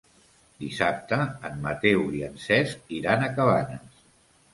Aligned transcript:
Dissabte 0.61 1.19
en 1.49 1.59
Mateu 1.65 2.01
i 2.21 2.23
en 2.29 2.39
Cesc 2.45 2.89
iran 3.01 3.27
a 3.27 3.29
Cabanes. 3.37 4.01